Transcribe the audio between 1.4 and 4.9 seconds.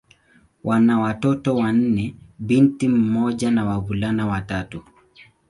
wanne: binti mmoja na wavulana watatu.